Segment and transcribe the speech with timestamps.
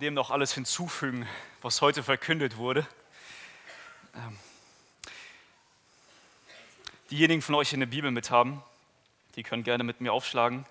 [0.00, 1.28] dem noch alles hinzufügen,
[1.60, 2.86] was heute verkündet wurde.
[4.14, 4.38] Ähm,
[7.10, 8.62] diejenigen von euch, die eine Bibel mit haben,
[9.36, 10.64] die können gerne mit mir aufschlagen.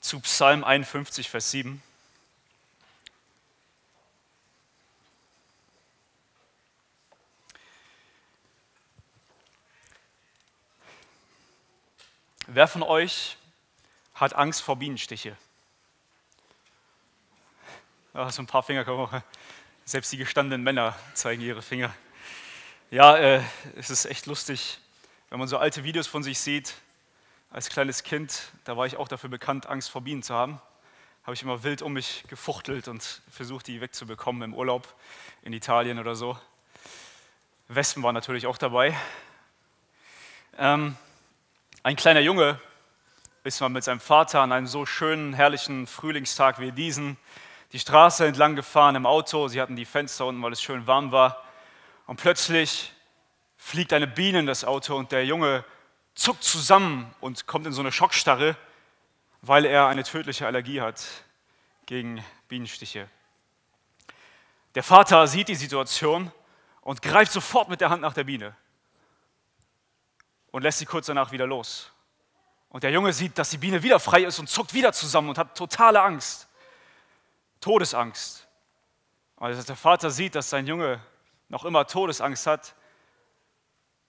[0.00, 1.82] Zu Psalm 51, Vers 7.
[12.46, 13.38] Wer von euch
[14.14, 15.36] hat Angst vor Bienenstiche?
[18.16, 19.12] Ja, so ein paar Finger kommen auch.
[19.84, 21.94] Selbst die gestandenen Männer zeigen ihre Finger.
[22.90, 23.42] Ja, äh,
[23.76, 24.78] es ist echt lustig,
[25.28, 26.76] wenn man so alte Videos von sich sieht.
[27.50, 30.62] Als kleines Kind, da war ich auch dafür bekannt, Angst vor Bienen zu haben.
[31.24, 34.94] Habe ich immer wild um mich gefuchtelt und versucht, die wegzubekommen im Urlaub
[35.42, 36.38] in Italien oder so.
[37.68, 38.96] Wespen waren natürlich auch dabei.
[40.56, 40.96] Ähm,
[41.82, 42.58] ein kleiner Junge
[43.44, 47.18] ist mal mit seinem Vater an einem so schönen, herrlichen Frühlingstag wie diesen
[47.72, 49.48] die Straße entlang gefahren im Auto.
[49.48, 51.42] Sie hatten die Fenster unten, weil es schön warm war.
[52.06, 52.92] Und plötzlich
[53.56, 55.64] fliegt eine Biene in das Auto und der Junge
[56.14, 58.56] zuckt zusammen und kommt in so eine Schockstarre,
[59.42, 61.04] weil er eine tödliche Allergie hat
[61.84, 63.08] gegen Bienenstiche.
[64.74, 66.30] Der Vater sieht die Situation
[66.80, 68.54] und greift sofort mit der Hand nach der Biene
[70.52, 71.90] und lässt sie kurz danach wieder los.
[72.68, 75.38] Und der Junge sieht, dass die Biene wieder frei ist und zuckt wieder zusammen und
[75.38, 76.45] hat totale Angst.
[77.60, 78.46] Todesangst.
[79.36, 81.00] Als der Vater sieht, dass sein Junge
[81.48, 82.74] noch immer Todesangst hat,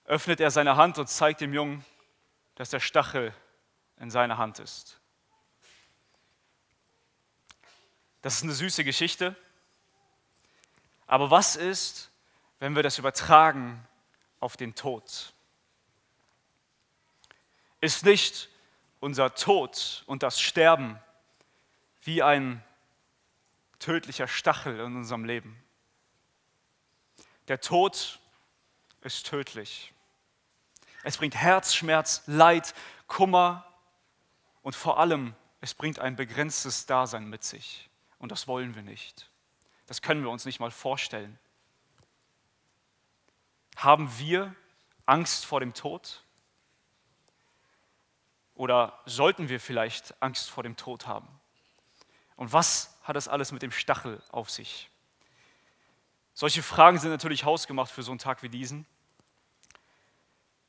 [0.05, 1.83] öffnet er seine Hand und zeigt dem Jungen,
[2.55, 3.33] dass der Stachel
[3.97, 4.99] in seiner Hand ist.
[8.21, 9.35] Das ist eine süße Geschichte.
[11.05, 12.09] Aber was ist,
[12.59, 13.85] wenn wir das übertragen
[14.39, 15.33] auf den Tod?
[17.81, 18.49] ist nicht
[18.99, 20.99] unser Tod und das Sterben
[22.01, 22.63] wie ein
[23.79, 25.61] tödlicher Stachel in unserem Leben.
[27.47, 28.19] Der Tod
[29.01, 29.93] ist tödlich.
[31.03, 32.73] Es bringt Herzschmerz, Leid,
[33.07, 33.65] Kummer
[34.61, 37.89] und vor allem, es bringt ein begrenztes Dasein mit sich.
[38.19, 39.29] Und das wollen wir nicht.
[39.85, 41.39] Das können wir uns nicht mal vorstellen.
[43.77, 44.53] Haben wir
[45.05, 46.23] Angst vor dem Tod?
[48.55, 51.27] Oder sollten wir vielleicht Angst vor dem Tod haben?
[52.35, 54.89] Und was hat das alles mit dem Stachel auf sich?
[56.33, 58.85] Solche Fragen sind natürlich hausgemacht für so einen Tag wie diesen,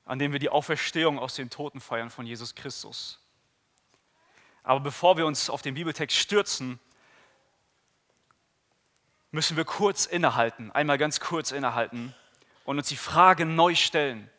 [0.05, 3.21] an dem wir die Auferstehung aus den Toten feiern von Jesus Christus.
[4.63, 6.79] Aber bevor wir uns auf den Bibeltext stürzen,
[9.31, 12.15] müssen wir kurz innehalten, einmal ganz kurz innehalten
[12.65, 14.31] und uns die Frage neu stellen,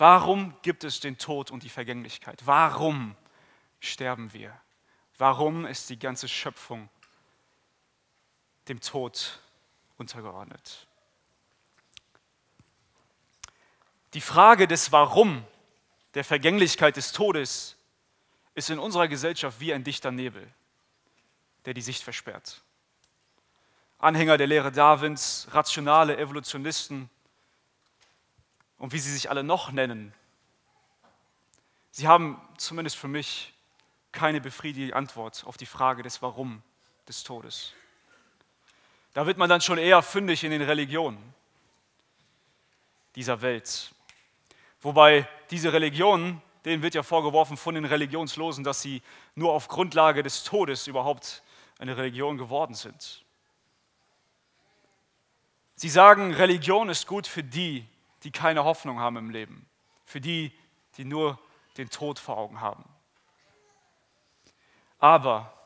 [0.00, 2.40] Warum gibt es den Tod und die Vergänglichkeit?
[2.46, 3.16] Warum
[3.80, 4.58] sterben wir?
[5.18, 6.88] Warum ist die ganze Schöpfung
[8.70, 9.40] dem Tod
[9.98, 10.86] untergeordnet?
[14.14, 15.44] Die Frage des Warum,
[16.14, 17.76] der Vergänglichkeit des Todes,
[18.54, 20.48] ist in unserer Gesellschaft wie ein dichter Nebel,
[21.64, 22.62] der die Sicht versperrt.
[23.98, 27.10] Anhänger der Lehre Darwins, rationale Evolutionisten,
[28.78, 30.14] und wie sie sich alle noch nennen,
[31.90, 33.52] sie haben zumindest für mich
[34.12, 36.62] keine befriedigende Antwort auf die Frage des Warum
[37.06, 37.74] des Todes.
[39.12, 41.34] Da wird man dann schon eher fündig in den Religionen
[43.16, 43.92] dieser Welt.
[44.80, 49.02] Wobei diese Religionen, denen wird ja vorgeworfen von den Religionslosen, dass sie
[49.34, 51.42] nur auf Grundlage des Todes überhaupt
[51.78, 53.24] eine Religion geworden sind.
[55.74, 57.86] Sie sagen, Religion ist gut für die,
[58.22, 59.66] die keine Hoffnung haben im Leben,
[60.04, 60.52] für die,
[60.98, 61.38] die nur
[61.78, 62.84] den Tod vor Augen haben.
[64.98, 65.59] Aber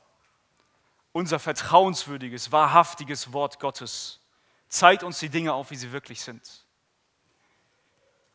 [1.15, 4.21] unser vertrauenswürdiges, wahrhaftiges Wort Gottes
[4.69, 6.67] zeigt uns die Dinge auf, wie sie wirklich sind.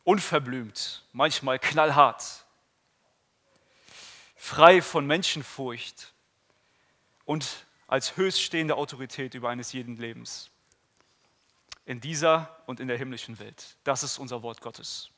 [0.02, 2.46] Unverblümt, manchmal knallhart,
[4.34, 6.14] frei von Menschenfurcht
[7.26, 10.50] und als höchststehende Autorität über eines jeden Lebens
[11.84, 13.76] in dieser und in der himmlischen Welt.
[13.84, 15.10] Das ist unser Wort Gottes.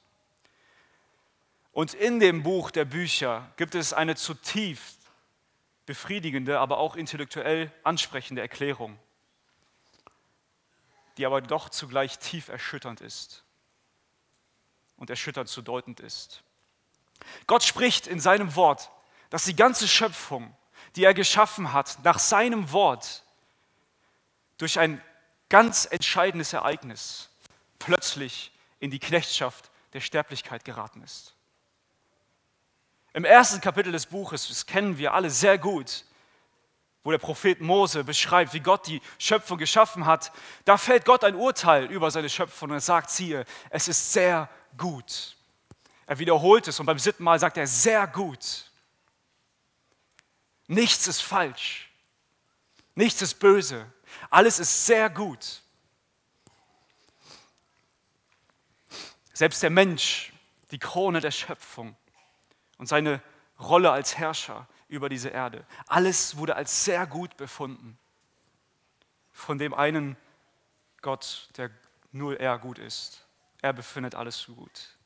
[1.71, 5.02] Und in dem Buch der Bücher gibt es eine zutiefst
[5.87, 8.99] befriedigende, aber auch intellektuell ansprechende Erklärung,
[11.17, 13.45] die aber doch zugleich tief erschütternd ist
[14.97, 16.43] und erschütternd zu deutend ist.
[17.47, 18.91] Gott spricht in seinem Wort,
[19.31, 20.57] dass die ganze Schöpfung,
[20.97, 23.25] die er geschaffen hat, nach seinem Wort
[24.59, 25.03] durch ein
[25.49, 27.31] ganz entscheidendes Ereignis
[27.79, 31.35] plötzlich in die Knechtschaft der Sterblichkeit geraten ist.
[33.15, 36.05] Im ersten Kapitel des Buches, das kennen wir alle sehr gut,
[37.05, 40.33] wo der Prophet Mose beschreibt, wie Gott die Schöpfung geschaffen hat,
[40.65, 44.49] da fällt Gott ein Urteil über seine Schöpfung und er sagt, siehe, es ist sehr
[44.79, 45.37] gut.
[46.07, 48.71] Er wiederholt es und beim siebten Mal sagt er, sehr gut.
[50.67, 51.91] Nichts ist falsch.
[52.95, 53.91] Nichts ist böse.
[54.31, 55.63] Alles ist sehr gut.
[59.33, 60.33] Selbst der Mensch,
[60.71, 61.97] die Krone der Schöpfung
[62.83, 63.23] und seine
[63.61, 67.97] Rolle als Herrscher über diese Erde, alles wurde als sehr gut befunden.
[69.31, 70.17] Von dem einen
[71.01, 71.71] Gott, der
[72.11, 73.25] nur er gut ist.
[73.61, 74.99] Er befindet alles so gut.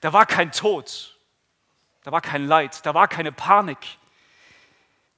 [0.00, 1.20] Da war kein Tod,
[2.04, 3.98] da war kein Leid, da war keine Panik,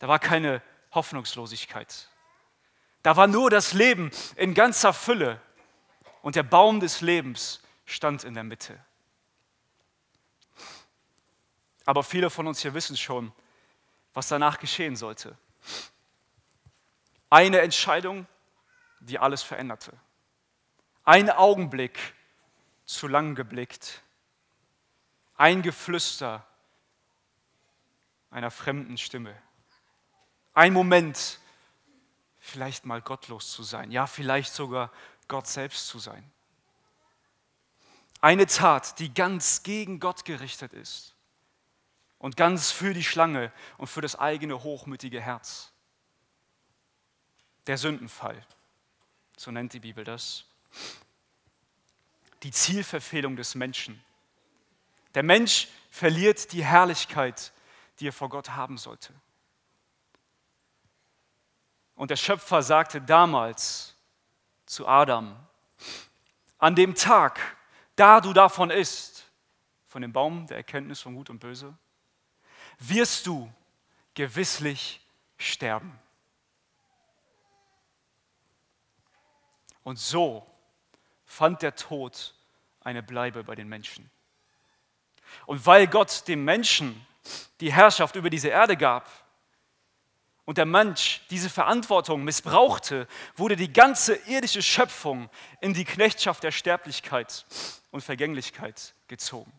[0.00, 2.08] da war keine Hoffnungslosigkeit.
[3.04, 5.40] Da war nur das Leben in ganzer Fülle
[6.20, 8.76] und der Baum des Lebens stand in der Mitte.
[11.86, 13.32] Aber viele von uns hier wissen schon,
[14.12, 15.38] was danach geschehen sollte.
[17.30, 18.26] Eine Entscheidung,
[19.00, 19.92] die alles veränderte.
[21.04, 21.98] Ein Augenblick,
[22.84, 24.02] zu lang geblickt.
[25.36, 26.46] Ein Geflüster
[28.30, 29.36] einer fremden Stimme.
[30.54, 31.40] Ein Moment,
[32.38, 34.92] vielleicht mal gottlos zu sein, ja vielleicht sogar
[35.28, 36.30] Gott selbst zu sein.
[38.20, 41.15] Eine Tat, die ganz gegen Gott gerichtet ist
[42.18, 45.72] und ganz für die Schlange und für das eigene hochmütige Herz.
[47.66, 48.40] Der Sündenfall,
[49.36, 50.44] so nennt die Bibel das.
[52.42, 54.02] Die Zielverfehlung des Menschen.
[55.14, 57.52] Der Mensch verliert die Herrlichkeit,
[57.98, 59.12] die er vor Gott haben sollte.
[61.94, 63.96] Und der Schöpfer sagte damals
[64.66, 65.34] zu Adam,
[66.58, 67.40] an dem Tag,
[67.96, 69.26] da du davon isst,
[69.86, 71.76] von dem Baum der Erkenntnis von Gut und Böse,
[72.78, 73.52] wirst du
[74.14, 75.00] gewisslich
[75.38, 75.98] sterben.
[79.82, 80.44] Und so
[81.24, 82.34] fand der Tod
[82.80, 84.10] eine Bleibe bei den Menschen.
[85.46, 87.06] Und weil Gott dem Menschen
[87.60, 89.10] die Herrschaft über diese Erde gab
[90.44, 95.28] und der Mensch diese Verantwortung missbrauchte, wurde die ganze irdische Schöpfung
[95.60, 97.44] in die Knechtschaft der Sterblichkeit
[97.90, 99.52] und Vergänglichkeit gezogen.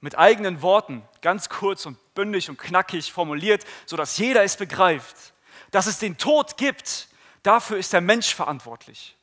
[0.00, 5.34] Mit eigenen Worten, ganz kurz und bündig und knackig formuliert, sodass jeder es begreift,
[5.70, 7.08] dass es den Tod gibt,
[7.42, 9.16] dafür ist der Mensch verantwortlich,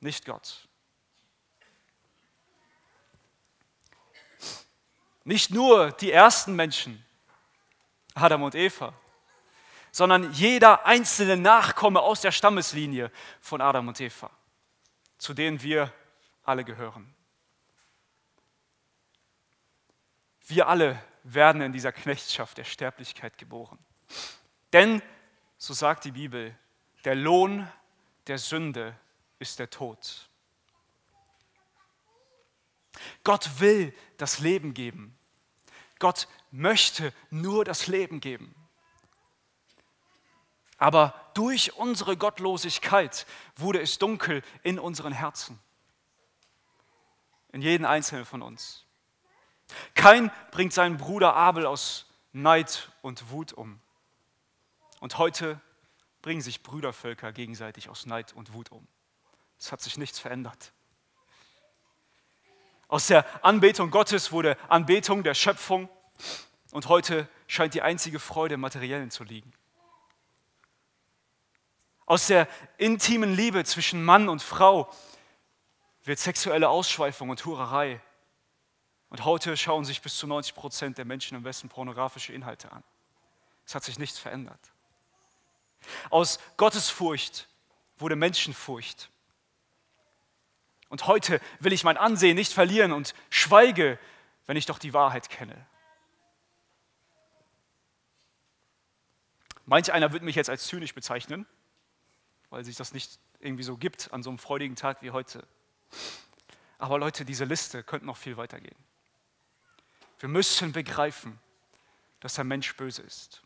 [0.00, 0.68] nicht Gott.
[5.24, 7.04] Nicht nur die ersten Menschen,
[8.14, 8.94] Adam und Eva,
[9.90, 13.10] sondern jeder einzelne Nachkomme aus der Stammeslinie
[13.40, 14.30] von Adam und Eva,
[15.18, 15.92] zu denen wir
[16.44, 17.14] alle gehören.
[20.48, 23.78] Wir alle werden in dieser Knechtschaft der Sterblichkeit geboren.
[24.72, 25.02] Denn,
[25.58, 26.56] so sagt die Bibel,
[27.04, 27.70] der Lohn
[28.26, 28.98] der Sünde
[29.38, 30.28] ist der Tod.
[33.24, 35.18] Gott will das Leben geben.
[35.98, 38.54] Gott möchte nur das Leben geben.
[40.78, 45.58] Aber durch unsere Gottlosigkeit wurde es dunkel in unseren Herzen.
[47.52, 48.87] In jedem Einzelnen von uns.
[49.94, 53.80] Kein bringt seinen Bruder Abel aus Neid und Wut um.
[55.00, 55.60] Und heute
[56.22, 58.86] bringen sich Brüdervölker gegenseitig aus Neid und Wut um.
[59.58, 60.72] Es hat sich nichts verändert.
[62.88, 65.88] Aus der Anbetung Gottes wurde Anbetung der Schöpfung
[66.70, 69.52] und heute scheint die einzige Freude im Materiellen zu liegen.
[72.06, 74.90] Aus der intimen Liebe zwischen Mann und Frau
[76.04, 78.00] wird sexuelle Ausschweifung und Hurerei.
[79.10, 82.82] Und heute schauen sich bis zu 90 Prozent der Menschen im Westen pornografische Inhalte an.
[83.64, 84.60] Es hat sich nichts verändert.
[86.10, 87.48] Aus Gottesfurcht
[87.98, 89.10] wurde Menschenfurcht.
[90.88, 93.98] Und heute will ich mein Ansehen nicht verlieren und schweige,
[94.46, 95.66] wenn ich doch die Wahrheit kenne.
[99.66, 101.46] Manch einer wird mich jetzt als zynisch bezeichnen,
[102.48, 105.46] weil sich das nicht irgendwie so gibt an so einem freudigen Tag wie heute.
[106.78, 108.76] Aber Leute, diese Liste könnte noch viel weiter gehen.
[110.18, 111.38] Wir müssen begreifen,
[112.20, 113.42] dass der Mensch böse ist.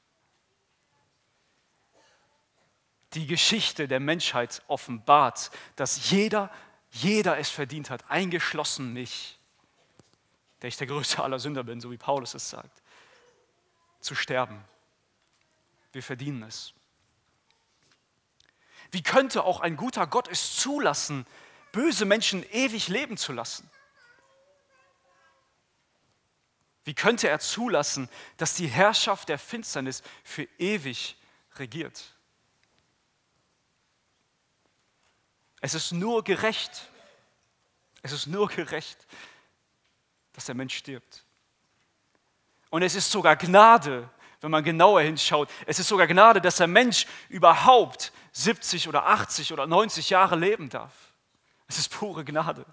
[3.15, 6.51] Die Geschichte der Menschheit offenbart, dass jeder
[6.93, 9.39] jeder es verdient hat, eingeschlossen mich,
[10.61, 12.83] der ich der größte aller Sünder bin, so wie Paulus es sagt,
[14.01, 14.63] zu sterben.
[15.93, 16.75] Wir verdienen es.
[18.91, 21.27] Wie könnte auch ein guter Gott es zulassen,
[21.73, 23.69] böse Menschen ewig leben zu lassen?
[26.85, 31.17] Wie könnte er zulassen, dass die Herrschaft der Finsternis für ewig
[31.57, 32.17] regiert?
[35.61, 36.89] Es ist nur gerecht,
[38.03, 39.07] es ist nur gerecht,
[40.33, 41.25] dass der Mensch stirbt.
[42.71, 44.09] Und es ist sogar Gnade,
[44.41, 45.49] wenn man genauer hinschaut.
[45.67, 50.69] Es ist sogar Gnade, dass der Mensch überhaupt 70 oder 80 oder 90 Jahre leben
[50.69, 50.93] darf.
[51.69, 52.67] Es ist pure Gnade.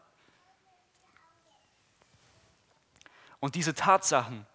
[3.39, 4.45] Und diese Tatsachen,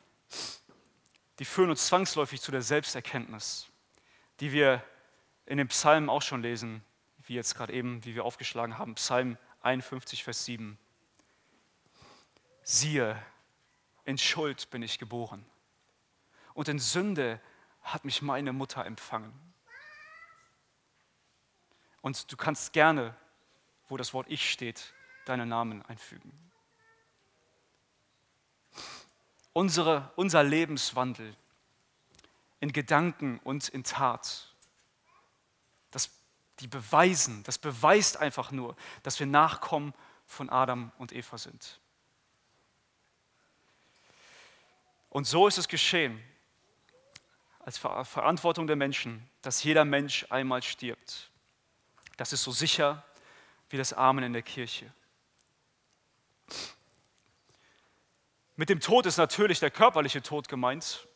[1.38, 3.68] die führen uns zwangsläufig zu der Selbsterkenntnis,
[4.40, 4.84] die wir
[5.46, 6.84] in den Psalmen auch schon lesen,
[7.26, 10.78] wie jetzt gerade eben, wie wir aufgeschlagen haben, Psalm 51, Vers 7.
[12.62, 13.20] Siehe,
[14.04, 15.44] in Schuld bin ich geboren
[16.52, 17.40] und in Sünde
[17.82, 19.32] hat mich meine Mutter empfangen.
[22.00, 23.16] Und du kannst gerne,
[23.88, 24.92] wo das Wort Ich steht,
[25.24, 26.32] deinen Namen einfügen.
[29.54, 31.34] Unsere, unser Lebenswandel
[32.60, 34.52] in Gedanken und in Tat,
[35.90, 36.10] das,
[36.60, 39.94] die beweisen, das beweist einfach nur, dass wir Nachkommen
[40.26, 41.80] von Adam und Eva sind.
[45.08, 46.20] Und so ist es geschehen,
[47.60, 51.30] als Verantwortung der Menschen, dass jeder Mensch einmal stirbt.
[52.16, 53.04] Das ist so sicher
[53.70, 54.92] wie das Amen in der Kirche.
[58.56, 61.08] Mit dem Tod ist natürlich der körperliche Tod gemeint,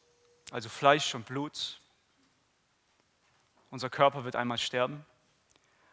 [0.51, 1.81] also Fleisch und Blut.
[3.71, 5.05] Unser Körper wird einmal sterben.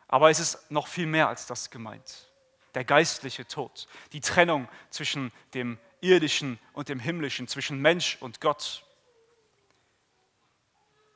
[0.07, 2.31] Aber es ist noch viel mehr als das gemeint.
[2.73, 8.83] Der geistliche Tod, die Trennung zwischen dem irdischen und dem himmlischen, zwischen Mensch und Gott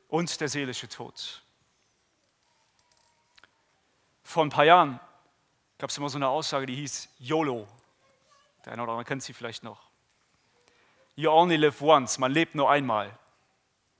[0.07, 1.43] und der seelische Tod.
[4.23, 4.99] Vor ein paar Jahren
[5.77, 7.67] gab es immer so eine Aussage, die hieß YOLO.
[8.65, 9.88] Der eine oder andere kennt sie vielleicht noch.
[11.19, 13.11] You only live once, man lebt nur einmal.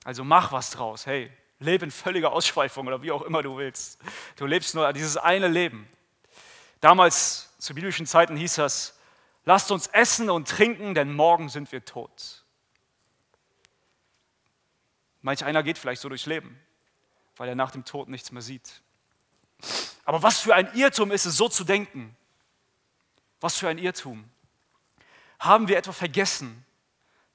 [0.04, 1.04] Also mach was draus.
[1.04, 4.00] Hey, lebe in völliger Ausschweifung oder wie auch immer du willst.
[4.36, 5.86] Du lebst nur dieses eine Leben.
[6.80, 8.98] Damals, zu biblischen Zeiten, hieß das,
[9.44, 12.42] lasst uns essen und trinken, denn morgen sind wir tot.
[15.20, 16.58] Manch einer geht vielleicht so durchs Leben,
[17.36, 18.80] weil er nach dem Tod nichts mehr sieht.
[20.06, 22.16] Aber was für ein Irrtum ist es, so zu denken?
[23.42, 24.24] Was für ein Irrtum.
[25.38, 26.64] Haben wir etwa vergessen,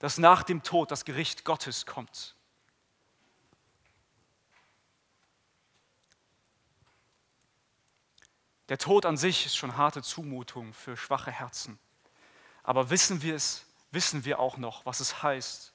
[0.05, 2.35] dass nach dem Tod das Gericht Gottes kommt.
[8.69, 11.79] Der Tod an sich ist schon harte Zumutung für schwache Herzen.
[12.61, 15.73] Aber wissen wir es, wissen wir auch noch, was es heißt,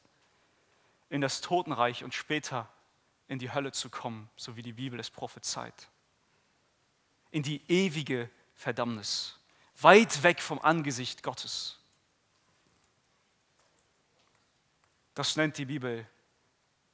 [1.09, 2.69] in das Totenreich und später
[3.27, 5.91] in die Hölle zu kommen, so wie die Bibel es prophezeit.
[7.33, 9.41] In die ewige Verdammnis,
[9.81, 11.80] weit weg vom Angesicht Gottes.
[15.15, 16.07] Das nennt die Bibel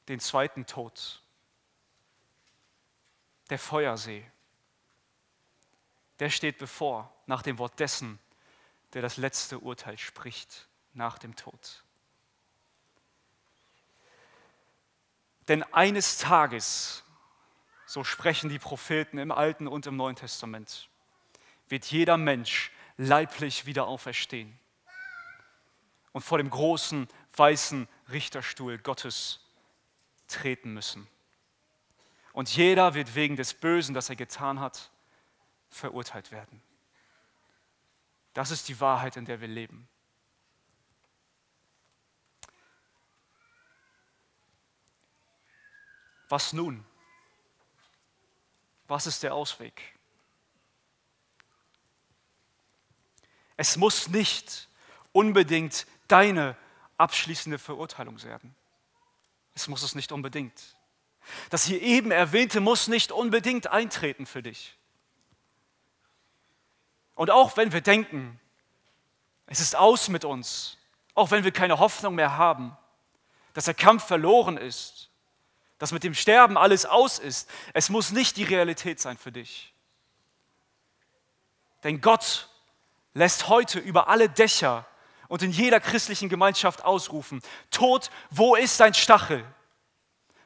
[0.09, 1.23] den zweiten Tod,
[3.51, 4.25] der Feuersee.
[6.19, 8.19] Der steht bevor, nach dem Wort dessen,
[8.95, 11.85] der das letzte Urteil spricht, nach dem Tod.
[15.49, 17.05] Denn eines Tages,
[17.85, 20.89] so sprechen die Propheten im Alten und im Neuen Testament,
[21.69, 24.59] wird jeder Mensch leiblich wieder auferstehen
[26.13, 29.41] und vor dem großen weißen Richterstuhl Gottes
[30.29, 31.07] treten müssen.
[32.33, 34.91] Und jeder wird wegen des Bösen, das er getan hat,
[35.71, 36.63] verurteilt werden.
[38.35, 39.89] Das ist die Wahrheit, in der wir leben.
[46.29, 46.85] Was nun?
[48.89, 49.95] Was ist der Ausweg?
[53.57, 54.69] Es muss nicht
[55.13, 56.57] unbedingt deine
[56.97, 58.55] abschließende Verurteilung werden.
[59.55, 60.77] Es muss es nicht unbedingt.
[61.51, 64.77] Das hier eben erwähnte muss nicht unbedingt eintreten für dich.
[67.15, 68.39] Und auch wenn wir denken,
[69.47, 70.77] es ist aus mit uns,
[71.15, 72.77] auch wenn wir keine Hoffnung mehr haben,
[73.55, 75.11] dass der Kampf verloren ist,
[75.79, 79.73] dass mit dem Sterben alles aus ist, es muss nicht die Realität sein für dich.
[81.83, 82.49] Denn Gott
[83.15, 84.87] lässt heute über alle Dächer
[85.29, 89.45] und in jeder christlichen Gemeinschaft ausrufen, Tod, wo ist dein Stachel?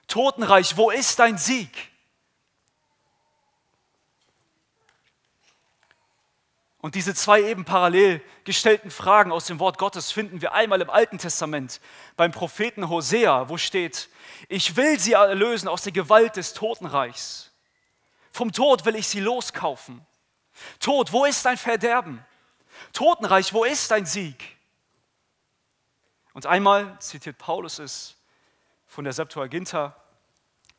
[0.07, 1.91] Totenreich, wo ist dein Sieg?
[6.81, 10.89] Und diese zwei eben parallel gestellten Fragen aus dem Wort Gottes finden wir einmal im
[10.89, 11.81] Alten Testament
[12.17, 14.09] beim Propheten Hosea, wo steht,
[14.49, 17.51] ich will sie erlösen aus der Gewalt des Totenreichs.
[18.33, 20.05] Vom Tod will ich sie loskaufen.
[20.79, 22.25] Tod, wo ist dein Verderben?
[22.95, 24.57] Totenreich, wo ist dein Sieg?
[26.33, 28.17] Und einmal zitiert Paulus es
[28.87, 29.97] von der Septuaginta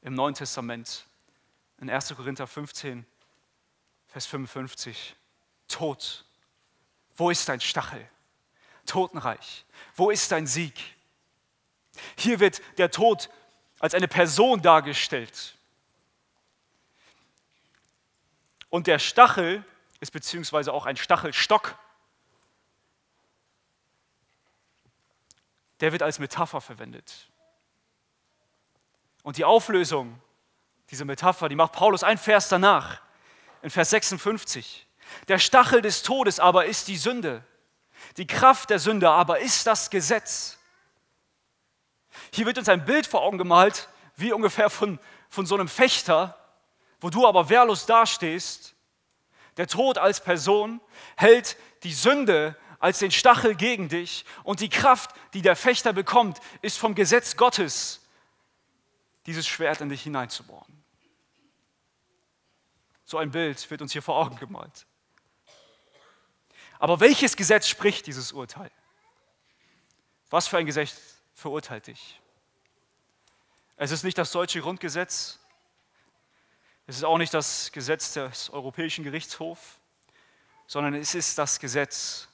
[0.01, 1.05] im Neuen Testament
[1.79, 2.15] in 1.
[2.15, 3.05] Korinther 15,
[4.08, 5.15] Vers 55.
[5.67, 6.25] Tod,
[7.15, 8.08] wo ist dein Stachel?
[8.86, 9.65] Totenreich,
[9.96, 10.79] wo ist dein Sieg?
[12.17, 13.29] Hier wird der Tod
[13.79, 15.55] als eine Person dargestellt.
[18.70, 19.63] Und der Stachel
[20.00, 21.77] ist beziehungsweise auch ein Stachelstock.
[25.82, 27.30] Der wird als Metapher verwendet.
[29.24, 30.20] Und die Auflösung
[30.90, 33.02] dieser Metapher, die macht Paulus ein Vers danach,
[33.62, 34.88] in Vers 56.
[35.28, 37.44] Der Stachel des Todes aber ist die Sünde.
[38.18, 40.58] Die Kraft der Sünde aber ist das Gesetz.
[42.34, 46.38] Hier wird uns ein Bild vor Augen gemalt, wie ungefähr von, von so einem Fechter,
[47.00, 48.76] wo du aber wehrlos dastehst.
[49.58, 50.82] Der Tod als Person
[51.16, 56.40] hält die Sünde als den Stachel gegen dich und die Kraft, die der Fechter bekommt,
[56.62, 58.02] ist vom Gesetz Gottes,
[59.28, 60.84] dieses Schwert in dich hineinzubohren.
[63.06, 64.88] So ein Bild wird uns hier vor Augen gemalt.
[66.80, 68.72] Aber welches Gesetz spricht dieses Urteil?
[70.32, 72.20] Was für ein Gesetz verurteilt dich?
[73.76, 75.40] Es ist nicht das deutsche Grundgesetz,
[76.88, 79.78] es ist auch nicht das Gesetz des Europäischen Gerichtshofs,
[80.66, 82.28] sondern es ist das Gesetz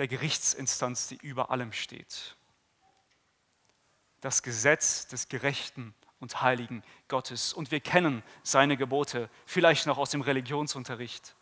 [0.00, 2.34] der Gerichtsinstanz, die über allem steht.
[4.22, 7.52] Das Gesetz des gerechten und heiligen Gottes.
[7.52, 11.34] Und wir kennen seine Gebote, vielleicht noch aus dem Religionsunterricht.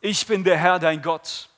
[0.00, 1.48] Ich bin der Herr, dein Gott.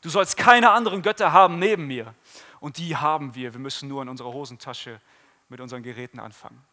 [0.00, 2.16] Du sollst keine anderen Götter haben neben mir.
[2.58, 3.52] Und die haben wir.
[3.52, 5.00] Wir müssen nur in unserer Hosentasche
[5.48, 6.64] mit unseren Geräten anfangen.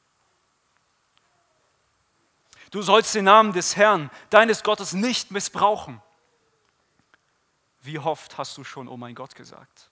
[2.71, 6.01] Du sollst den Namen des Herrn, deines Gottes, nicht missbrauchen.
[7.81, 9.89] Wie oft hast du schon, oh mein Gott, gesagt?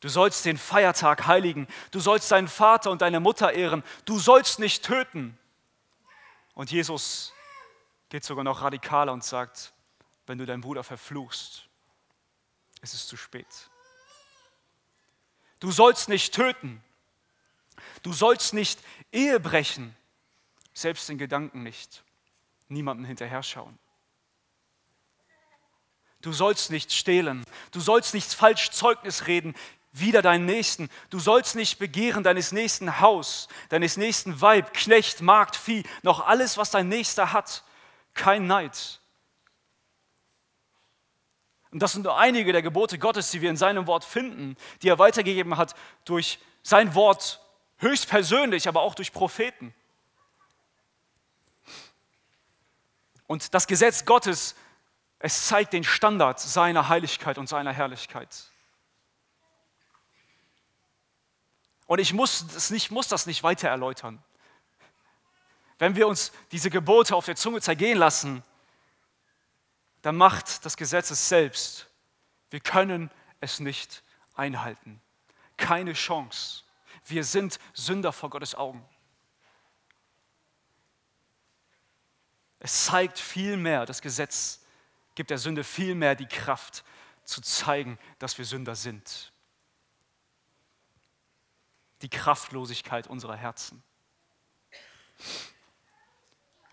[0.00, 1.66] Du sollst den Feiertag heiligen.
[1.90, 3.82] Du sollst deinen Vater und deine Mutter ehren.
[4.04, 5.38] Du sollst nicht töten.
[6.54, 7.32] Und Jesus
[8.10, 9.72] geht sogar noch radikaler und sagt,
[10.26, 11.64] wenn du deinen Bruder verfluchst,
[12.82, 13.46] ist es zu spät.
[15.60, 16.84] Du sollst nicht töten.
[18.02, 19.96] Du sollst nicht Ehe brechen,
[20.74, 22.04] selbst in Gedanken nicht.
[22.68, 23.78] Niemandem hinterher schauen.
[26.24, 27.44] Du sollst nicht stehlen.
[27.70, 29.54] Du sollst nicht falsch Zeugnis reden
[29.92, 30.88] wieder deinen Nächsten.
[31.10, 36.56] Du sollst nicht begehren deines nächsten Haus, deines nächsten Weib, Knecht, Magd, Vieh, noch alles,
[36.56, 37.62] was dein Nächster hat.
[38.14, 39.00] Kein Neid.
[41.70, 44.88] Und das sind nur einige der Gebote Gottes, die wir in seinem Wort finden, die
[44.88, 45.74] er weitergegeben hat
[46.06, 47.38] durch sein Wort
[47.80, 49.74] höchstpersönlich, aber auch durch Propheten.
[53.26, 54.54] Und das Gesetz Gottes,
[55.24, 58.28] es zeigt den Standard seiner Heiligkeit und seiner Herrlichkeit.
[61.86, 64.22] Und ich muss das nicht, muss das nicht weiter erläutern.
[65.78, 68.42] Wenn wir uns diese Gebote auf der Zunge zergehen lassen,
[70.02, 71.88] dann macht das Gesetz es selbst.
[72.50, 73.10] Wir können
[73.40, 74.02] es nicht
[74.34, 75.00] einhalten.
[75.56, 76.64] Keine Chance.
[77.06, 78.86] Wir sind Sünder vor Gottes Augen.
[82.58, 84.60] Es zeigt viel mehr, das Gesetz
[85.14, 86.84] gibt der Sünde viel mehr die Kraft
[87.24, 89.32] zu zeigen, dass wir Sünder sind
[92.04, 93.82] die Kraftlosigkeit unserer Herzen.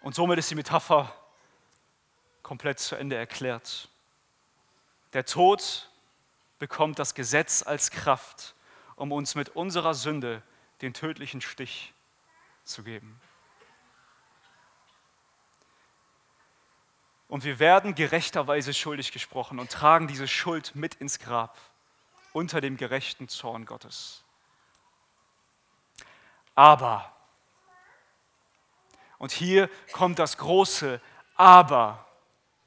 [0.02, 1.16] Und somit ist die Metapher
[2.44, 3.88] komplett zu Ende erklärt.
[5.14, 5.90] Der Tod
[6.60, 8.56] bekommt das Gesetz als Kraft,
[8.98, 10.44] um uns mit unserer Sünde
[10.82, 11.94] den tödlichen Stich
[12.66, 13.22] zu geben.
[17.32, 21.58] Und wir werden gerechterweise schuldig gesprochen und tragen diese Schuld mit ins Grab
[22.34, 24.26] unter dem gerechten Zorn Gottes.
[26.56, 27.16] Aber.
[29.18, 31.00] Und hier kommt das große
[31.38, 32.06] Aber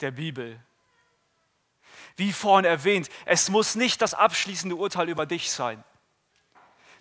[0.00, 0.58] der Bibel.
[2.16, 5.84] Wie vorhin erwähnt, es muss nicht das abschließende Urteil über dich sein.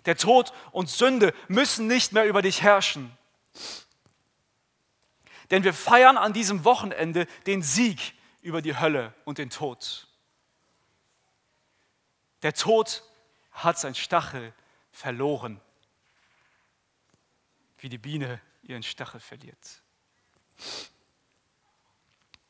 [0.04, 3.16] Der Tod und Sünde müssen nicht mehr über dich herrschen.
[5.50, 10.08] Denn wir feiern an diesem Wochenende den Sieg über die Hölle und den Tod.
[12.42, 13.02] Der Tod
[13.52, 14.52] hat sein Stachel
[14.92, 15.60] verloren
[17.84, 19.82] wie die Biene ihren Stachel verliert.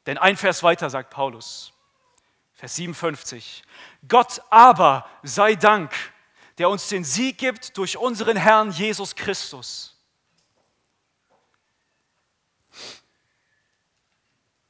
[0.07, 1.72] Denn ein Vers weiter sagt Paulus,
[2.52, 3.64] Vers 57,
[4.07, 5.92] Gott aber sei Dank,
[6.59, 9.93] der uns den Sieg gibt durch unseren Herrn Jesus Christus.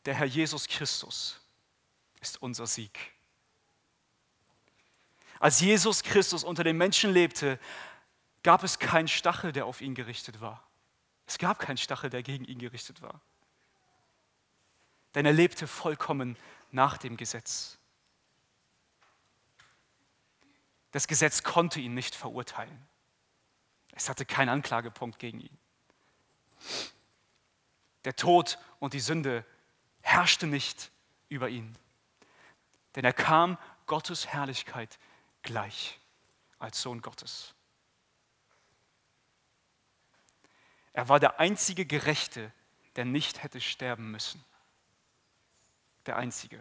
[0.05, 1.40] Der Herr Jesus Christus
[2.21, 3.12] ist unser Sieg.
[5.40, 7.59] Als Jesus Christus unter den Menschen lebte,
[8.43, 10.67] gab es keinen Stachel, der auf ihn gerichtet war.
[11.27, 13.21] Es gab keinen Stachel, der gegen ihn gerichtet war.
[15.14, 16.37] Denn er lebte vollkommen
[16.71, 17.79] nach dem Gesetz.
[20.93, 22.87] Das Gesetz konnte ihn nicht verurteilen.
[23.93, 25.59] Es hatte keinen Anklagepunkt gegen ihn.
[28.05, 29.45] Der Tod und die Sünde
[30.05, 30.93] herrschte nicht
[31.29, 31.77] über ihn.
[32.95, 34.99] Denn er kam Gottes Herrlichkeit
[35.43, 35.99] gleich
[36.59, 37.55] als Sohn Gottes.
[40.93, 42.53] Er war der einzige Gerechte,
[42.97, 44.45] der nicht hätte sterben müssen.
[46.07, 46.61] Der einzige.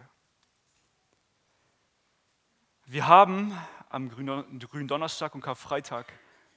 [2.86, 3.56] Wir haben
[3.90, 6.12] am grünen Donnerstag und Karfreitag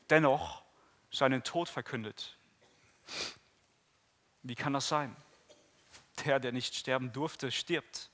[0.09, 0.63] dennoch
[1.11, 2.37] seinen Tod verkündet.
[4.41, 5.15] Wie kann das sein?
[6.25, 8.09] Der, der nicht sterben durfte, stirbt.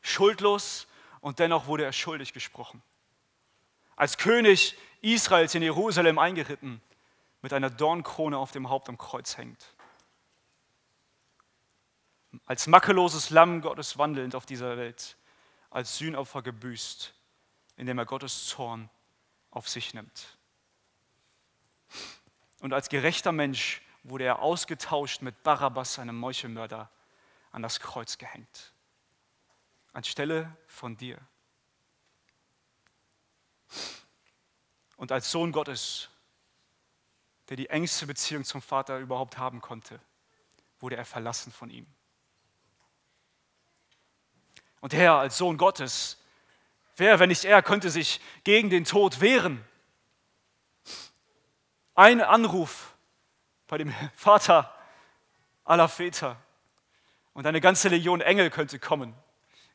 [0.00, 0.86] Schuldlos
[1.20, 2.82] und dennoch wurde er schuldig gesprochen.
[3.96, 6.80] Als König Israels in Jerusalem eingeritten,
[7.42, 9.74] mit einer Dornkrone auf dem Haupt am Kreuz hängt.
[12.44, 15.16] Als makelloses Lamm Gottes wandelnd auf dieser Welt,
[15.70, 17.14] als Sühnopfer gebüßt,
[17.76, 18.90] indem er Gottes Zorn
[19.50, 20.38] auf sich nimmt.
[22.60, 26.90] Und als gerechter Mensch wurde er ausgetauscht mit Barabbas, seinem Meuchelmörder,
[27.50, 28.72] an das Kreuz gehängt.
[29.92, 31.18] Anstelle von dir.
[34.96, 36.08] Und als Sohn Gottes,
[37.48, 40.00] der die engste Beziehung zum Vater überhaupt haben konnte,
[40.78, 41.86] wurde er verlassen von ihm.
[44.80, 46.18] Und er als Sohn Gottes,
[46.96, 49.64] wer, wenn nicht er, könnte sich gegen den Tod wehren?
[51.94, 52.95] Ein Anruf
[53.68, 54.72] bei dem Vater
[55.64, 56.36] aller Väter
[57.34, 59.14] und eine ganze Legion Engel könnte kommen,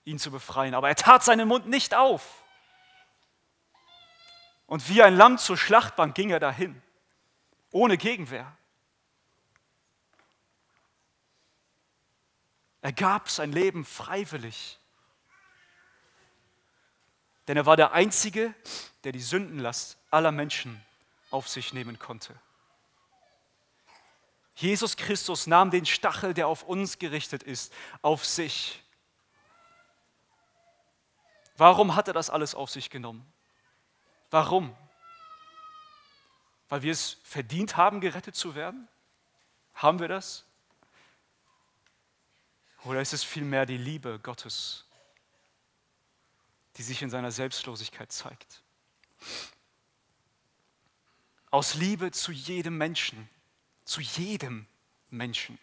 [0.06, 0.74] ihn zu befreien.
[0.74, 2.44] Aber er tat seinen Mund nicht auf.
[4.66, 6.82] Und wie ein Lamm zur Schlachtbank ging er dahin,
[7.72, 8.56] ohne Gegenwehr.
[12.82, 14.80] Er gab sein Leben freiwillig.
[17.48, 18.54] Denn er war der Einzige,
[19.04, 20.84] der die Sündenlast aller Menschen
[21.30, 22.40] auf sich nehmen konnte.
[24.62, 28.84] Jesus Christus nahm den Stachel, der auf uns gerichtet ist, auf sich.
[31.58, 33.26] Warum hat er das alles auf sich genommen?
[34.30, 34.76] Warum?
[36.70, 38.88] Weil wir es verdient haben, gerettet zu werden?
[39.74, 40.46] Haben wir das?
[42.84, 44.86] Oder ist es vielmehr die Liebe Gottes,
[46.78, 48.62] die sich in seiner Selbstlosigkeit zeigt?
[51.50, 53.28] Aus Liebe zu jedem Menschen,
[53.84, 54.68] zu jedem
[55.10, 55.60] Menschen.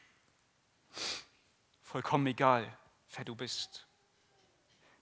[1.83, 2.77] Vollkommen egal,
[3.15, 3.87] wer du bist.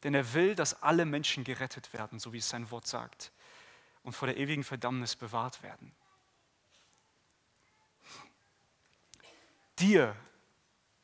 [0.02, 3.32] Denn er will, dass alle Menschen gerettet werden, so wie es sein Wort sagt,
[4.02, 5.92] und vor der ewigen Verdammnis bewahrt werden.
[9.78, 10.16] Dir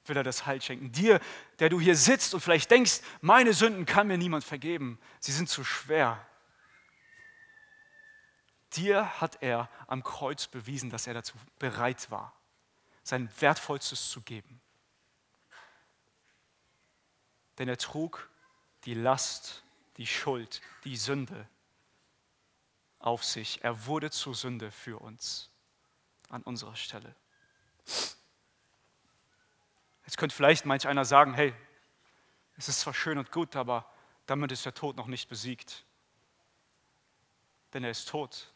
[0.06, 0.92] will er das Heil schenken.
[0.92, 1.20] Dir,
[1.58, 5.48] der du hier sitzt und vielleicht denkst, meine Sünden kann mir niemand vergeben, sie sind
[5.48, 6.24] zu schwer.
[8.76, 12.34] Dir hat er am Kreuz bewiesen, dass er dazu bereit war,
[13.02, 14.60] sein Wertvollstes zu geben.
[17.58, 18.30] Denn er trug
[18.84, 19.62] die Last,
[19.98, 21.46] die Schuld, die Sünde
[22.98, 23.62] auf sich.
[23.62, 25.50] Er wurde zur Sünde für uns
[26.28, 27.14] an unserer Stelle.
[30.04, 31.54] Jetzt könnte vielleicht manch einer sagen, hey,
[32.56, 33.90] es ist zwar schön und gut, aber
[34.26, 35.84] damit ist der Tod noch nicht besiegt.
[37.72, 38.52] Denn er ist tot.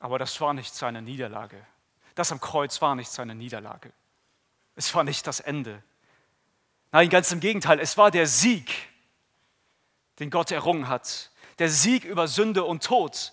[0.00, 1.64] Aber das war nicht seine Niederlage.
[2.14, 3.92] Das am Kreuz war nicht seine Niederlage.
[4.74, 5.82] Es war nicht das Ende.
[6.90, 8.72] Nein, ganz im Gegenteil, es war der Sieg,
[10.18, 11.30] den Gott errungen hat.
[11.58, 13.32] Der Sieg über Sünde und Tod.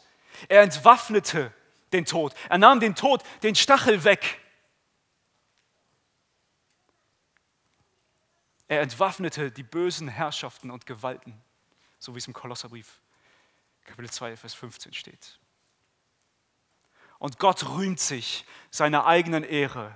[0.50, 1.52] Er entwaffnete
[1.94, 2.36] den Tod.
[2.50, 4.40] Er nahm den Tod, den Stachel weg.
[8.68, 11.42] Er entwaffnete die bösen Herrschaften und Gewalten,
[12.00, 13.00] so wie es im Kolosserbrief
[13.86, 15.40] Kapitel 2, Vers 15 steht.
[17.20, 19.96] Und Gott rühmt sich seiner eigenen Ehre,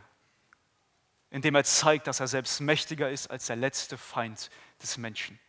[1.30, 4.50] indem er zeigt, dass er selbst mächtiger ist als der letzte Feind
[4.82, 5.40] des Menschen.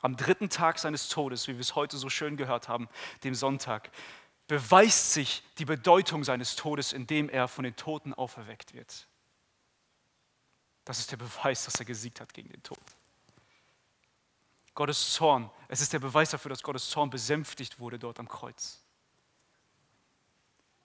[0.00, 2.88] Am dritten Tag seines Todes, wie wir es heute so schön gehört haben,
[3.22, 3.90] dem Sonntag,
[4.48, 9.06] beweist sich die Bedeutung seines Todes, indem er von den Toten auferweckt wird.
[10.84, 12.80] Das ist der Beweis, dass er gesiegt hat gegen den Tod.
[14.74, 15.50] Gottes Zorn.
[15.68, 18.82] Es ist der Beweis dafür, dass Gottes Zorn besänftigt wurde dort am Kreuz.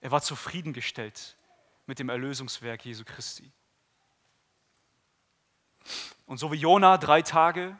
[0.00, 1.36] Er war zufriedengestellt
[1.86, 3.50] mit dem Erlösungswerk Jesu Christi.
[6.26, 7.76] Und so wie Jona drei Tage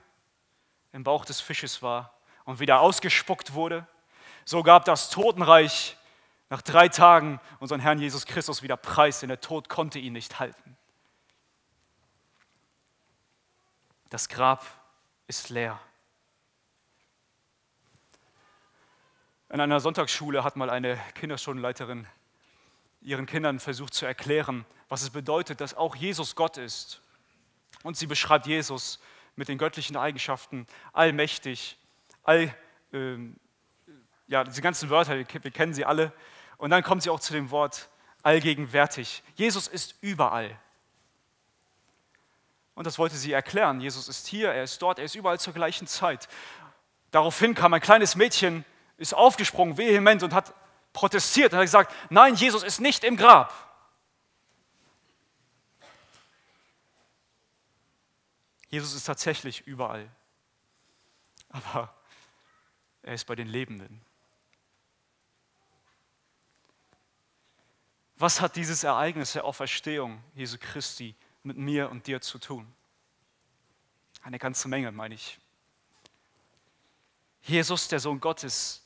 [0.92, 3.86] im Bauch des Fisches war und wieder ausgespuckt wurde,
[4.44, 5.98] so gab das Totenreich
[6.48, 10.40] nach drei Tagen unseren Herrn Jesus Christus wieder preis, denn der Tod konnte ihn nicht
[10.40, 10.78] halten.
[14.08, 14.64] Das Grab
[15.26, 15.78] ist leer.
[19.50, 22.06] In einer Sonntagsschule hat mal eine Kinderschulleiterin
[23.00, 27.00] ihren Kindern versucht zu erklären, was es bedeutet, dass auch Jesus Gott ist.
[27.82, 29.00] Und sie beschreibt Jesus
[29.36, 31.78] mit den göttlichen Eigenschaften, allmächtig,
[32.24, 32.54] all,
[32.92, 33.16] äh,
[34.26, 36.12] ja, diese ganzen Wörter, wir kennen sie alle.
[36.58, 37.88] Und dann kommt sie auch zu dem Wort
[38.22, 39.22] allgegenwärtig.
[39.36, 40.58] Jesus ist überall.
[42.74, 43.80] Und das wollte sie erklären.
[43.80, 46.28] Jesus ist hier, er ist dort, er ist überall zur gleichen Zeit.
[47.10, 48.66] Daraufhin kam ein kleines Mädchen,
[48.98, 50.54] ist aufgesprungen, vehement und hat
[50.92, 53.52] protestiert und hat gesagt, nein, Jesus ist nicht im Grab.
[58.68, 60.08] Jesus ist tatsächlich überall.
[61.48, 61.94] Aber
[63.02, 64.04] er ist bei den Lebenden.
[68.16, 72.70] Was hat dieses Ereignis der Auferstehung Jesu Christi mit mir und dir zu tun?
[74.22, 75.38] Eine ganze Menge, meine ich.
[77.42, 78.84] Jesus, der Sohn Gottes,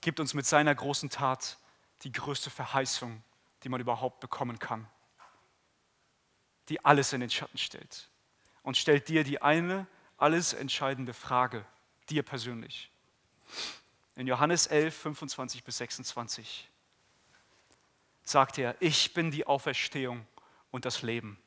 [0.00, 1.58] gibt uns mit seiner großen Tat
[2.02, 3.22] die größte Verheißung,
[3.62, 4.88] die man überhaupt bekommen kann
[6.68, 8.08] die alles in den Schatten stellt
[8.62, 11.64] und stellt dir die eine alles entscheidende Frage,
[12.10, 12.90] dir persönlich.
[14.16, 16.68] In Johannes 11, 25 bis 26
[18.24, 20.26] sagt er, ich bin die Auferstehung
[20.70, 21.38] und das Leben.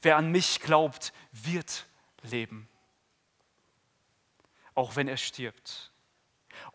[0.00, 1.86] Wer an mich glaubt, wird
[2.22, 2.68] leben,
[4.74, 5.90] auch wenn er stirbt.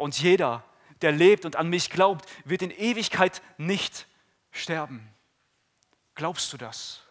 [0.02, 0.64] Und jeder,
[1.04, 4.08] der lebt und an mich glaubt, wird in Ewigkeit nicht
[4.50, 5.08] sterben.
[6.16, 7.02] Glaubst du das?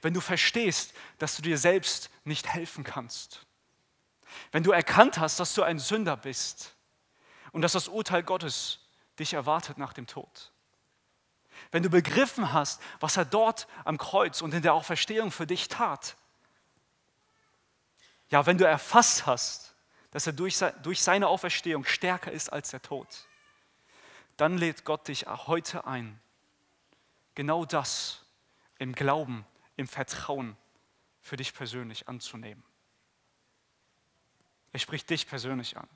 [0.00, 3.46] Wenn du verstehst, dass du dir selbst nicht helfen kannst,
[4.52, 6.76] wenn du erkannt hast, dass du ein Sünder bist
[7.50, 8.78] und dass das Urteil Gottes
[9.18, 10.52] dich erwartet nach dem Tod,
[11.72, 15.66] wenn du begriffen hast, was er dort am Kreuz und in der Auferstehung für dich
[15.66, 16.16] tat,
[18.30, 19.74] ja, wenn du erfasst hast,
[20.10, 23.26] dass er durch seine Auferstehung stärker ist als der Tod,
[24.36, 26.20] dann lädt Gott dich heute ein,
[27.34, 28.24] genau das
[28.78, 29.44] im Glauben,
[29.76, 30.56] im Vertrauen
[31.20, 32.62] für dich persönlich anzunehmen.
[34.72, 35.88] Er spricht dich persönlich an.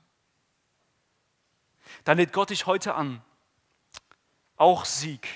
[2.03, 3.23] Dann lädt Gott dich heute an,
[4.57, 5.27] auch Sieg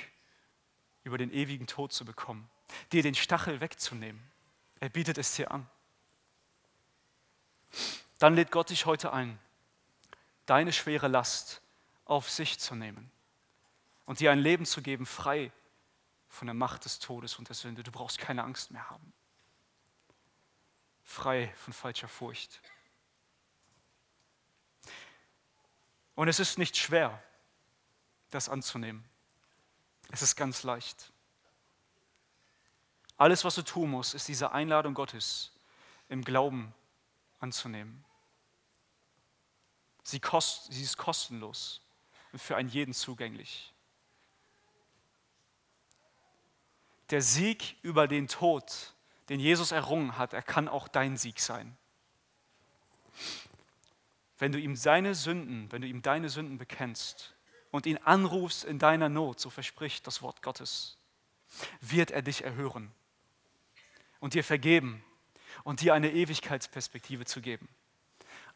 [1.03, 2.49] über den ewigen Tod zu bekommen,
[2.91, 4.21] dir den Stachel wegzunehmen.
[4.79, 5.69] Er bietet es dir an.
[8.19, 9.39] Dann lädt Gott dich heute ein,
[10.45, 11.61] deine schwere Last
[12.05, 13.11] auf sich zu nehmen
[14.05, 15.51] und dir ein Leben zu geben, frei
[16.29, 17.83] von der Macht des Todes und der Sünde.
[17.83, 19.13] Du brauchst keine Angst mehr haben.
[21.03, 22.61] Frei von falscher Furcht.
[26.15, 27.21] Und es ist nicht schwer,
[28.31, 29.07] das anzunehmen.
[30.09, 31.11] Es ist ganz leicht.
[33.17, 35.51] Alles, was du tun musst, ist diese Einladung Gottes
[36.07, 36.73] im Glauben
[37.39, 38.03] anzunehmen.
[40.03, 41.81] Sie, kost, sie ist kostenlos
[42.31, 43.73] und für einen jeden zugänglich.
[47.09, 48.93] Der Sieg über den Tod,
[49.29, 51.77] den Jesus errungen hat, er kann auch dein Sieg sein.
[54.37, 57.35] Wenn du ihm seine Sünden, wenn du ihm deine Sünden bekennst
[57.71, 60.97] und ihn anrufst in deiner Not, so verspricht das Wort Gottes,
[61.81, 62.91] wird er dich erhören
[64.19, 65.03] und dir vergeben
[65.67, 67.67] und dir eine Ewigkeitsperspektive zu geben.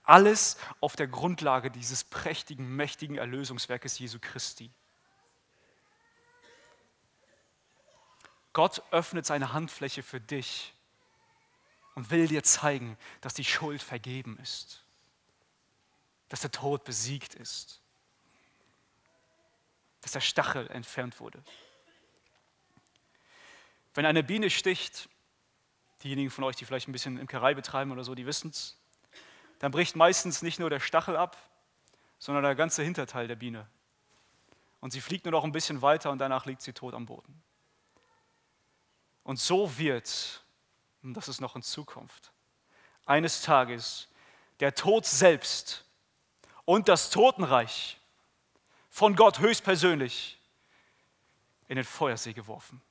[0.04, 4.72] Alles auf der Grundlage dieses prächtigen, mächtigen Erlösungswerkes Jesu Christi.
[8.54, 10.74] Gott öffnet seine Handfläche für dich
[11.96, 14.82] und will dir zeigen, dass die Schuld vergeben ist,
[16.30, 17.82] dass der Tod besiegt ist,
[20.00, 21.44] dass der Stachel entfernt wurde.
[23.96, 25.10] Wenn eine Biene sticht,
[26.04, 28.78] diejenigen von euch, die vielleicht ein bisschen Imkerei betreiben oder so, die wissen es,
[29.60, 31.38] dann bricht meistens nicht nur der Stachel ab,
[32.20, 33.68] sondern der ganze Hinterteil der Biene.
[34.80, 37.42] Und sie fliegt nur noch ein bisschen weiter und danach liegt sie tot am Boden.
[39.24, 40.44] Und so wird,
[41.04, 42.32] und das ist noch in Zukunft,
[43.06, 44.08] eines Tages
[44.60, 45.86] der Tod selbst
[46.66, 48.00] und das Totenreich
[48.90, 50.40] von Gott höchstpersönlich
[51.68, 52.82] in den Feuersee geworfen.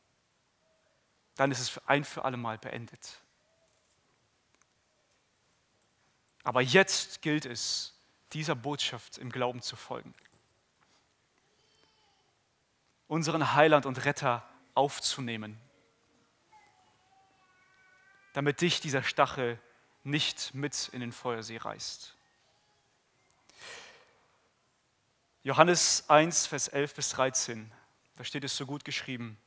[1.41, 3.19] Dann ist es ein für alle Mal beendet.
[6.43, 7.95] Aber jetzt gilt es,
[8.35, 10.15] dieser Botschaft im Glauben zu folgen.
[13.09, 15.59] Unseren Heiland und Retter aufzunehmen,
[18.35, 19.59] damit dich dieser Stachel
[20.05, 22.15] nicht mit in den Feuersee reißt.
[25.45, 27.73] Johannes 1, Vers 11 bis 13,
[28.17, 29.39] da steht es so gut geschrieben,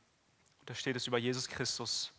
[0.66, 2.12] da steht es über Jesus Christus.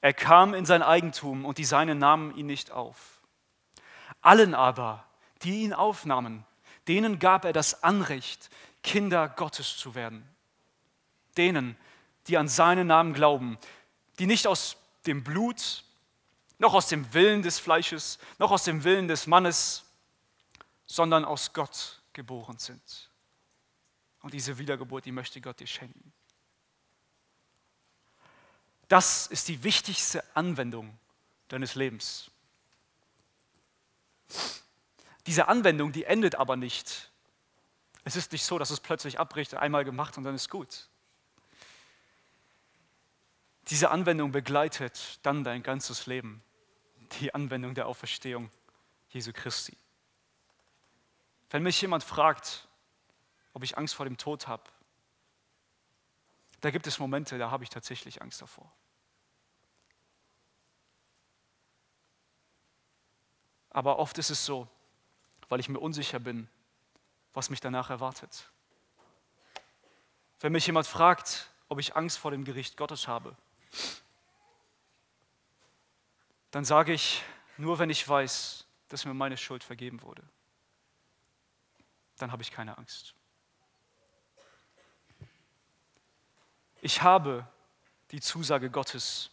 [0.00, 3.20] Er kam in sein Eigentum und die Seinen nahmen ihn nicht auf.
[4.22, 5.04] Allen aber,
[5.42, 6.44] die ihn aufnahmen,
[6.88, 8.50] denen gab er das Anrecht,
[8.82, 10.26] Kinder Gottes zu werden.
[11.36, 11.76] Denen,
[12.26, 13.58] die an seinen Namen glauben,
[14.18, 15.84] die nicht aus dem Blut,
[16.58, 19.84] noch aus dem Willen des Fleisches, noch aus dem Willen des Mannes,
[20.86, 23.10] sondern aus Gott geboren sind.
[24.22, 26.12] Und diese Wiedergeburt, die möchte Gott dir schenken.
[28.90, 30.98] Das ist die wichtigste Anwendung
[31.46, 32.28] deines Lebens.
[35.26, 37.08] Diese Anwendung, die endet aber nicht.
[38.02, 40.88] Es ist nicht so, dass es plötzlich abbricht, einmal gemacht und dann ist gut.
[43.68, 46.42] Diese Anwendung begleitet dann dein ganzes Leben.
[47.20, 48.50] Die Anwendung der Auferstehung
[49.10, 49.76] Jesu Christi.
[51.50, 52.66] Wenn mich jemand fragt,
[53.52, 54.64] ob ich Angst vor dem Tod habe,
[56.60, 58.72] da gibt es Momente, da habe ich tatsächlich Angst davor.
[63.70, 64.68] Aber oft ist es so,
[65.48, 66.48] weil ich mir unsicher bin,
[67.32, 68.50] was mich danach erwartet.
[70.40, 73.36] Wenn mich jemand fragt, ob ich Angst vor dem Gericht Gottes habe,
[76.50, 77.22] dann sage ich,
[77.56, 80.22] nur wenn ich weiß, dass mir meine Schuld vergeben wurde,
[82.18, 83.14] dann habe ich keine Angst.
[86.82, 87.46] Ich habe
[88.10, 89.30] die Zusage Gottes,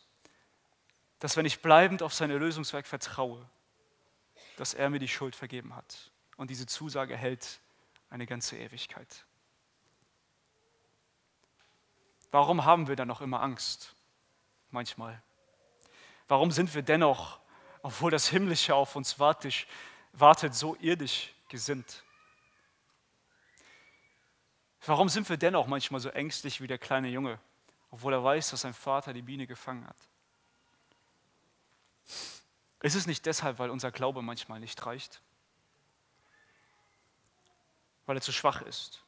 [1.19, 3.49] dass wenn ich bleibend auf sein Erlösungswerk vertraue,
[4.57, 6.11] dass er mir die Schuld vergeben hat.
[6.35, 7.61] Und diese Zusage hält
[8.09, 9.25] eine ganze Ewigkeit.
[12.31, 13.95] Warum haben wir dann noch immer Angst?
[14.71, 15.21] Manchmal.
[16.27, 17.39] Warum sind wir dennoch,
[17.81, 19.65] obwohl das Himmlische auf uns wartet,
[20.11, 22.03] wartet so irdisch gesinnt?
[24.85, 27.39] Warum sind wir dennoch manchmal so ängstlich wie der kleine Junge,
[27.91, 29.97] obwohl er weiß, dass sein Vater die Biene gefangen hat?
[32.81, 35.21] Ist es nicht deshalb, weil unser Glaube manchmal nicht reicht?
[38.05, 39.03] Weil er zu schwach ist?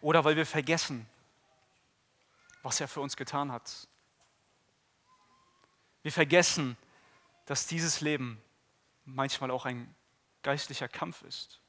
[0.00, 1.08] Oder weil wir vergessen,
[2.62, 3.86] was er für uns getan hat?
[6.02, 6.76] Wir vergessen,
[7.44, 8.42] dass dieses Leben
[9.04, 9.94] manchmal auch ein
[10.42, 11.60] geistlicher Kampf ist.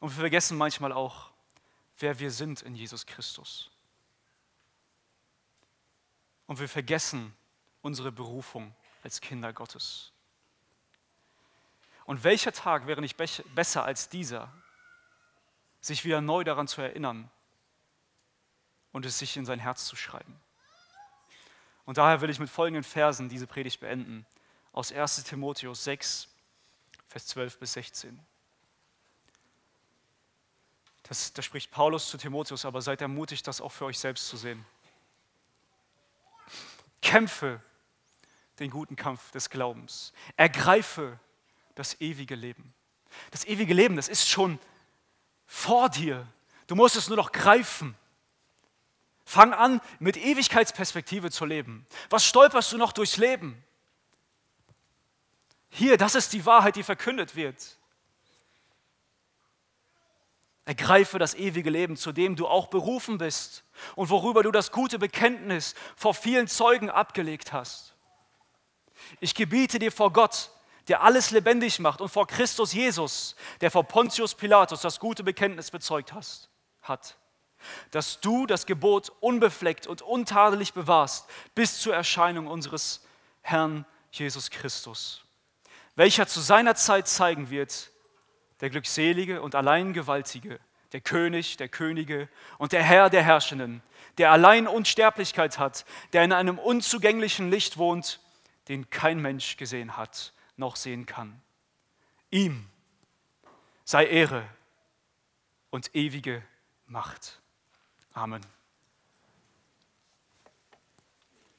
[0.00, 1.30] Und wir vergessen manchmal auch,
[1.98, 3.70] wer wir sind in Jesus Christus.
[6.46, 7.34] Und wir vergessen,
[7.82, 10.12] unsere Berufung als Kinder Gottes.
[12.04, 14.52] Und welcher Tag wäre nicht besser als dieser,
[15.80, 17.30] sich wieder neu daran zu erinnern
[18.92, 20.40] und es sich in sein Herz zu schreiben.
[21.86, 24.26] Und daher will ich mit folgenden Versen diese Predigt beenden,
[24.72, 26.28] aus 1 Timotheus 6,
[27.08, 28.20] Vers 12 bis 16.
[31.04, 34.36] Das, da spricht Paulus zu Timotheus, aber seid ermutigt, das auch für euch selbst zu
[34.36, 34.64] sehen.
[37.02, 37.60] Kämpfe
[38.60, 40.12] den guten Kampf des Glaubens.
[40.36, 41.18] Ergreife
[41.74, 42.74] das ewige Leben.
[43.30, 44.58] Das ewige Leben, das ist schon
[45.46, 46.26] vor dir.
[46.66, 47.96] Du musst es nur noch greifen.
[49.24, 51.86] Fang an, mit Ewigkeitsperspektive zu leben.
[52.08, 53.62] Was stolperst du noch durchs Leben?
[55.70, 57.78] Hier, das ist die Wahrheit, die verkündet wird.
[60.64, 63.64] Ergreife das ewige Leben, zu dem du auch berufen bist
[63.96, 67.94] und worüber du das gute Bekenntnis vor vielen Zeugen abgelegt hast.
[69.18, 70.50] Ich gebiete dir vor Gott,
[70.88, 75.70] der alles lebendig macht, und vor Christus Jesus, der vor Pontius Pilatus das gute Bekenntnis
[75.70, 76.48] bezeugt hast,
[76.82, 77.16] hat,
[77.90, 83.04] dass du das Gebot unbefleckt und untadelig bewahrst bis zur Erscheinung unseres
[83.42, 85.24] Herrn Jesus Christus,
[85.94, 87.90] welcher zu seiner Zeit zeigen wird,
[88.60, 90.58] der Glückselige und allein Gewaltige,
[90.92, 93.82] der König der Könige und der Herr der Herrschenden,
[94.18, 98.20] der allein Unsterblichkeit hat, der in einem unzugänglichen Licht wohnt,
[98.68, 101.40] den kein Mensch gesehen hat noch sehen kann.
[102.30, 102.68] Ihm
[103.84, 104.48] sei Ehre
[105.70, 106.42] und ewige
[106.86, 107.40] Macht.
[108.12, 108.44] Amen.